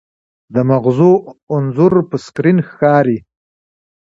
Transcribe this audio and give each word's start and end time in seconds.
د 0.53 0.55
مغزو 0.69 1.11
انځور 1.53 1.93
په 2.09 2.15
سکرین 2.25 2.57
ښکاري. 2.67 3.17